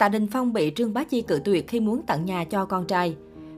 [0.00, 2.86] Tạ Đình Phong bị Trương Bá Chi cự tuyệt khi muốn tặng nhà cho con
[2.86, 3.16] trai.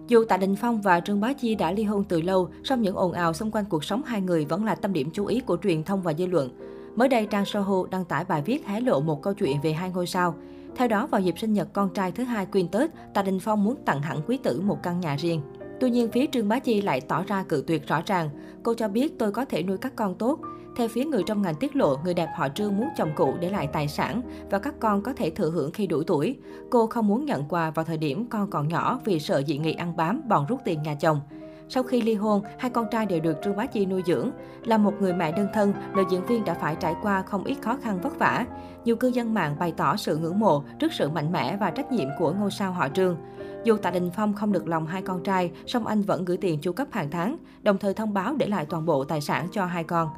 [0.08, 2.96] Dù Tạ Đình Phong và Trương Bá Chi đã ly hôn từ lâu, song những
[2.96, 5.57] ồn ào xung quanh cuộc sống hai người vẫn là tâm điểm chú ý của
[5.63, 6.51] truyền thông và dư luận.
[6.97, 9.91] Mới đây, trang Soho đăng tải bài viết hé lộ một câu chuyện về hai
[9.91, 10.35] ngôi sao.
[10.77, 13.65] Theo đó, vào dịp sinh nhật con trai thứ hai Queen Tết, Tạ Đình Phong
[13.65, 15.40] muốn tặng hẳn quý tử một căn nhà riêng.
[15.81, 18.30] Tuy nhiên, phía Trương Bá Chi lại tỏ ra cự tuyệt rõ ràng.
[18.62, 20.38] Cô cho biết tôi có thể nuôi các con tốt.
[20.77, 23.51] Theo phía người trong ngành tiết lộ, người đẹp họ Trương muốn chồng cũ để
[23.51, 26.37] lại tài sản và các con có thể thừa hưởng khi đủ tuổi.
[26.71, 29.73] Cô không muốn nhận quà vào thời điểm con còn nhỏ vì sợ dị nghị
[29.73, 31.21] ăn bám, bòn rút tiền nhà chồng.
[31.69, 34.30] Sau khi ly hôn, hai con trai đều được Trương Bá Chi nuôi dưỡng.
[34.65, 37.57] Là một người mẹ đơn thân, nữ diễn viên đã phải trải qua không ít
[37.63, 38.47] khó khăn vất vả.
[38.85, 41.93] Nhiều cư dân mạng bày tỏ sự ngưỡng mộ trước sự mạnh mẽ và trách
[41.93, 43.16] nhiệm của ngôi sao họ Trương.
[43.65, 46.61] Dù Tạ Đình Phong không được lòng hai con trai, song anh vẫn gửi tiền
[46.61, 49.65] chu cấp hàng tháng, đồng thời thông báo để lại toàn bộ tài sản cho
[49.65, 50.09] hai con.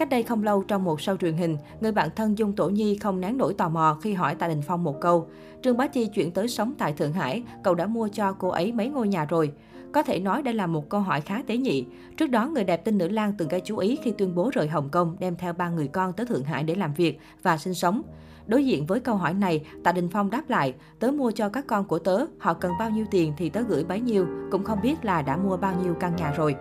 [0.00, 2.98] Cách đây không lâu trong một show truyền hình, người bạn thân Dung Tổ Nhi
[2.98, 5.26] không nén nổi tò mò khi hỏi Tạ Đình Phong một câu.
[5.62, 8.72] Trương Bá Chi chuyển tới sống tại Thượng Hải, cậu đã mua cho cô ấy
[8.72, 9.52] mấy ngôi nhà rồi.
[9.92, 11.86] Có thể nói đây là một câu hỏi khá tế nhị.
[12.16, 14.68] Trước đó, người đẹp tinh nữ Lan từng gây chú ý khi tuyên bố rời
[14.68, 17.74] Hồng Kông đem theo ba người con tới Thượng Hải để làm việc và sinh
[17.74, 18.02] sống.
[18.46, 21.66] Đối diện với câu hỏi này, Tạ Đình Phong đáp lại, tớ mua cho các
[21.66, 24.78] con của tớ, họ cần bao nhiêu tiền thì tớ gửi bấy nhiêu, cũng không
[24.82, 26.56] biết là đã mua bao nhiêu căn nhà rồi.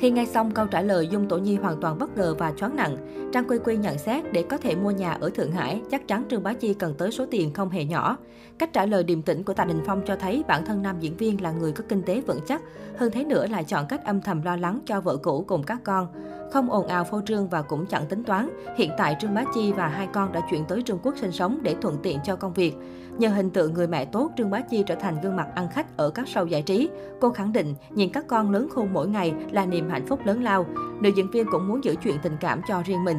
[0.00, 2.76] Khi nghe xong câu trả lời, Dung Tổ Nhi hoàn toàn bất ngờ và choáng
[2.76, 2.96] nặng.
[3.32, 6.24] Trang Quy Quy nhận xét để có thể mua nhà ở Thượng Hải, chắc chắn
[6.30, 8.16] Trương Bá Chi cần tới số tiền không hề nhỏ.
[8.58, 11.16] Cách trả lời điềm tĩnh của Tạ Đình Phong cho thấy bản thân nam diễn
[11.16, 12.62] viên là người có kinh tế vững chắc,
[12.96, 15.80] hơn thế nữa lại chọn cách âm thầm lo lắng cho vợ cũ cùng các
[15.84, 16.06] con.
[16.52, 19.72] Không ồn ào phô trương và cũng chẳng tính toán, hiện tại Trương Bá Chi
[19.72, 22.52] và hai con đã chuyển tới Trung Quốc sinh sống để thuận tiện cho công
[22.52, 22.76] việc.
[23.18, 25.96] Nhờ hình tượng người mẹ tốt, Trương Bá Chi trở thành gương mặt ăn khách
[25.96, 26.88] ở các show giải trí.
[27.20, 30.42] Cô khẳng định nhìn các con lớn khôn mỗi ngày là niềm hạnh phúc lớn
[30.42, 30.66] lao.
[31.00, 33.16] Nữ diễn viên cũng muốn giữ chuyện tình cảm cho riêng mình.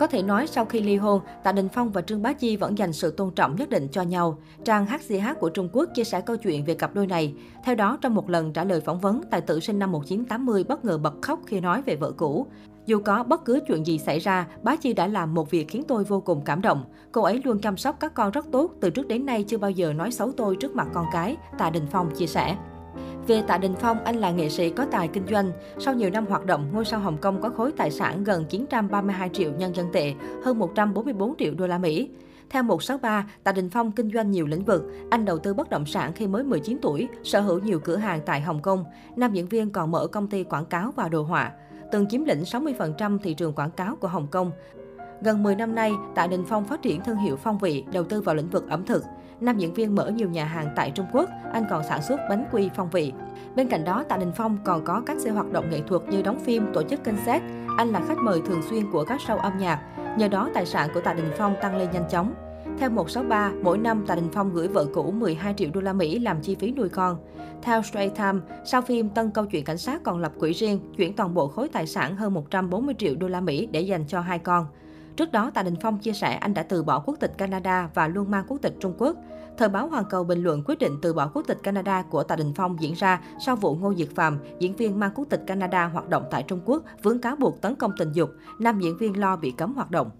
[0.00, 2.78] Có thể nói sau khi ly hôn, Tạ Đình Phong và Trương Bá Chi vẫn
[2.78, 4.38] dành sự tôn trọng nhất định cho nhau.
[4.64, 7.34] Trang HCH của Trung Quốc chia sẻ câu chuyện về cặp đôi này.
[7.64, 10.84] Theo đó, trong một lần trả lời phỏng vấn, tài tử sinh năm 1980 bất
[10.84, 12.46] ngờ bật khóc khi nói về vợ cũ.
[12.86, 15.82] Dù có bất cứ chuyện gì xảy ra, Bá Chi đã làm một việc khiến
[15.88, 16.84] tôi vô cùng cảm động.
[17.12, 19.70] Cô ấy luôn chăm sóc các con rất tốt, từ trước đến nay chưa bao
[19.70, 22.56] giờ nói xấu tôi trước mặt con cái, Tạ Đình Phong chia sẻ.
[23.30, 25.52] Về Tạ Đình Phong, anh là nghệ sĩ có tài kinh doanh.
[25.78, 29.28] Sau nhiều năm hoạt động, ngôi sao Hồng Kông có khối tài sản gần 932
[29.28, 30.14] triệu nhân dân tệ,
[30.44, 32.10] hơn 144 triệu đô la Mỹ.
[32.50, 34.82] Theo 163, Tạ Đình Phong kinh doanh nhiều lĩnh vực.
[35.10, 38.20] Anh đầu tư bất động sản khi mới 19 tuổi, sở hữu nhiều cửa hàng
[38.26, 38.84] tại Hồng Kông.
[39.16, 41.52] Nam diễn viên còn mở công ty quảng cáo và đồ họa.
[41.92, 44.52] Từng chiếm lĩnh 60% thị trường quảng cáo của Hồng Kông.
[45.22, 48.20] Gần 10 năm nay, Tạ Đình Phong phát triển thương hiệu phong vị, đầu tư
[48.20, 49.04] vào lĩnh vực ẩm thực.
[49.40, 52.44] Nam diễn viên mở nhiều nhà hàng tại Trung Quốc, anh còn sản xuất bánh
[52.52, 53.12] quy phong vị.
[53.56, 56.22] Bên cạnh đó, Tạ Đình Phong còn có các sự hoạt động nghệ thuật như
[56.22, 57.42] đóng phim, tổ chức concert.
[57.76, 59.80] Anh là khách mời thường xuyên của các show âm nhạc.
[60.18, 62.34] Nhờ đó, tài sản của Tạ Đình Phong tăng lên nhanh chóng.
[62.78, 66.18] Theo 163, mỗi năm Tạ Đình Phong gửi vợ cũ 12 triệu đô la Mỹ
[66.18, 67.16] làm chi phí nuôi con.
[67.62, 71.16] Theo Straits Time, sau phim Tân câu chuyện cảnh sát còn lập quỹ riêng, chuyển
[71.16, 74.38] toàn bộ khối tài sản hơn 140 triệu đô la Mỹ để dành cho hai
[74.38, 74.66] con.
[75.20, 78.08] Trước đó, Tạ Đình Phong chia sẻ anh đã từ bỏ quốc tịch Canada và
[78.08, 79.16] luôn mang quốc tịch Trung Quốc.
[79.58, 82.36] Thời báo Hoàn Cầu bình luận quyết định từ bỏ quốc tịch Canada của Tạ
[82.36, 85.84] Đình Phong diễn ra sau vụ Ngô Diệt Phạm, diễn viên mang quốc tịch Canada
[85.86, 88.30] hoạt động tại Trung Quốc, vướng cáo buộc tấn công tình dục.
[88.58, 90.10] Nam diễn viên lo bị cấm hoạt động.